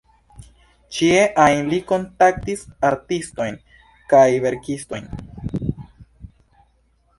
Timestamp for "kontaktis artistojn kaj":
1.91-4.25